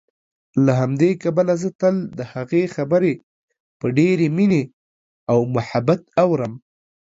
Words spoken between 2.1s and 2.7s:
دهغې